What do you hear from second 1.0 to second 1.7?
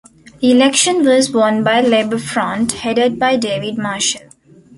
was won